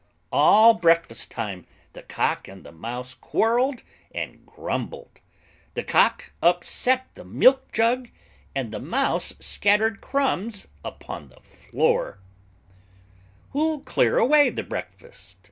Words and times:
All 0.31 0.73
breakfast 0.73 1.29
time 1.29 1.67
the 1.93 2.01
Cock 2.01 2.47
and 2.47 2.63
the 2.63 2.71
Mouse 2.71 3.13
quarrelled 3.13 3.83
and 4.15 4.43
grumbled. 4.47 5.19
The 5.75 5.83
Cock 5.83 6.33
upset 6.41 7.13
the 7.13 7.23
milk 7.23 7.71
jug, 7.71 8.09
and 8.55 8.71
the 8.73 8.79
Mouse 8.79 9.35
scattered 9.39 10.01
crumbs 10.01 10.67
upon 10.83 11.29
the 11.29 11.39
floor[.] 11.41 12.17
"Who'll 13.51 13.81
clear 13.81 14.17
away 14.17 14.49
the 14.49 14.63
breakfast?" 14.63 15.37